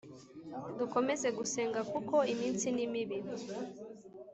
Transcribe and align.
Dukomeze 0.77 1.27
gusenga 1.37 1.79
kuko 1.91 2.15
iminsi 2.33 2.67
ni 2.75 2.85
mibi 2.91 3.17